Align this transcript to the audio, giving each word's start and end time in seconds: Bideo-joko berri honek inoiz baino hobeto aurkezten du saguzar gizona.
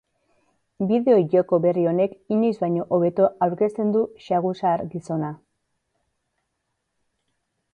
Bideo-joko 0.91 1.59
berri 1.65 1.83
honek 1.91 2.15
inoiz 2.35 2.53
baino 2.63 2.85
hobeto 2.97 3.27
aurkezten 3.47 3.93
du 3.97 4.01
saguzar 4.29 4.85
gizona. 4.95 5.33